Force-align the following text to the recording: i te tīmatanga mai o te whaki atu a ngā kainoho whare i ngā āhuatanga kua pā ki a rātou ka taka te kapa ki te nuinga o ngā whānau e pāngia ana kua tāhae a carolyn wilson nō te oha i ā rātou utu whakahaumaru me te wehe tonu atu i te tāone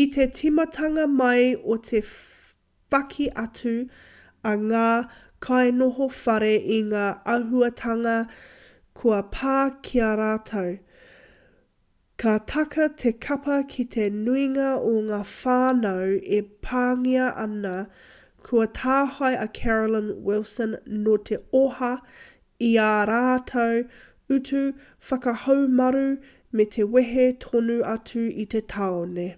i 0.00 0.02
te 0.14 0.24
tīmatanga 0.38 1.02
mai 1.18 1.42
o 1.74 1.74
te 1.88 1.98
whaki 2.94 3.26
atu 3.42 3.70
a 4.48 4.50
ngā 4.64 4.88
kainoho 5.46 6.08
whare 6.16 6.50
i 6.76 6.80
ngā 6.88 7.04
āhuatanga 7.34 8.16
kua 9.02 9.20
pā 9.36 9.54
ki 9.88 10.02
a 10.08 10.10
rātou 10.20 10.68
ka 12.24 12.34
taka 12.54 12.88
te 13.04 13.12
kapa 13.28 13.56
ki 13.74 13.86
te 13.96 14.08
nuinga 14.26 14.68
o 14.90 14.90
ngā 15.08 15.22
whānau 15.38 16.12
e 16.40 16.42
pāngia 16.68 17.30
ana 17.46 17.74
kua 18.50 18.68
tāhae 18.80 19.32
a 19.46 19.48
carolyn 19.60 20.12
wilson 20.28 20.76
nō 21.06 21.16
te 21.30 21.40
oha 21.62 21.94
i 22.72 22.74
ā 22.90 22.94
rātou 23.14 23.80
utu 24.38 24.66
whakahaumaru 25.10 26.06
me 26.60 26.70
te 26.78 26.88
wehe 26.98 27.26
tonu 27.48 27.80
atu 27.96 28.28
i 28.46 28.48
te 28.56 28.64
tāone 28.76 29.28